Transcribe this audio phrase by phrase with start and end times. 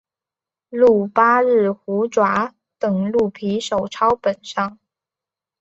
[0.69, 4.79] 鹿八日虎爪等鹿皮手抄本上。